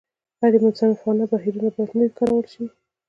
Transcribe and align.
غیر 0.41 0.55
منصفانه 0.63 1.23
بهیرونه 1.31 1.69
باید 1.75 1.91
نه 1.97 2.03
وي 2.03 2.09
کارول 2.17 2.45
شوي. 2.53 2.67